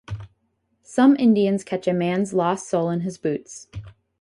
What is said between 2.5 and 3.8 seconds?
soul in his boots.